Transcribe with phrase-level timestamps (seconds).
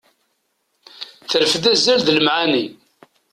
[1.31, 2.65] Terfed azal d lemɛani.